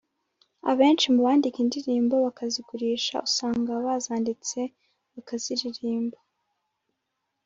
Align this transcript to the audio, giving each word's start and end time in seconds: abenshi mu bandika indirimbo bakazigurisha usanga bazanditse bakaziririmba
abenshi 0.71 1.07
mu 1.13 1.21
bandika 1.27 1.57
indirimbo 1.65 2.15
bakazigurisha 2.25 3.15
usanga 3.27 3.71
bazanditse 3.85 4.59
bakaziririmba 5.13 6.19